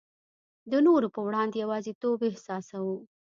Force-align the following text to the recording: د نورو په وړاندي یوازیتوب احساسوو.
د 0.71 0.73
نورو 0.87 1.07
په 1.15 1.19
وړاندي 1.27 1.57
یوازیتوب 1.63 2.17
احساسوو. 2.29 2.97